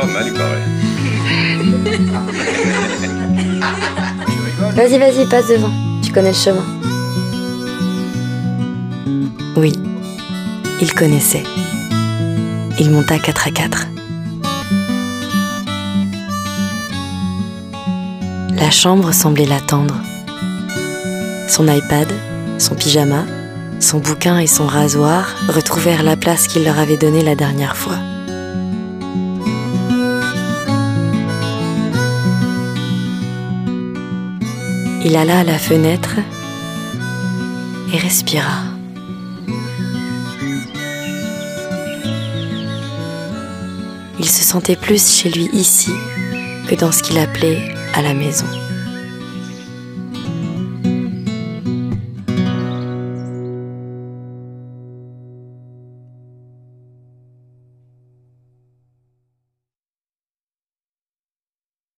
[0.00, 0.64] pas mal, il paraît.
[4.74, 5.70] Vas-y, vas-y, passe devant.
[6.02, 6.64] Tu connais le chemin.
[9.56, 9.72] Oui,
[10.80, 11.42] il connaissait.
[12.78, 13.86] Il monta 4 à 4.
[18.56, 19.96] La chambre semblait l'attendre.
[21.48, 22.08] Son iPad,
[22.58, 23.24] son pyjama,
[23.80, 27.98] son bouquin et son rasoir retrouvèrent la place qu'il leur avait donnée la dernière fois.
[35.02, 36.16] Il alla à la fenêtre
[37.92, 38.64] et respira.
[44.18, 45.90] Il se sentait plus chez lui ici
[46.68, 48.59] que dans ce qu'il appelait à la maison.